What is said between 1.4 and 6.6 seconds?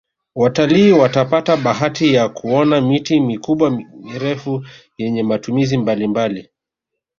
bahati ya kuona miti mikubwa mirefu yenye matumizi mbalimbali